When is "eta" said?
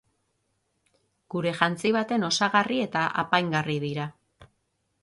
2.87-3.05